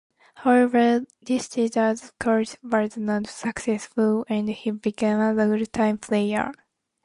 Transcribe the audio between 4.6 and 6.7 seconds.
became a full-time player.